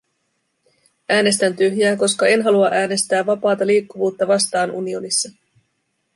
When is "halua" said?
2.41-2.67